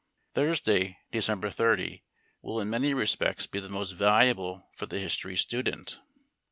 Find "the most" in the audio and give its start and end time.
3.59-3.91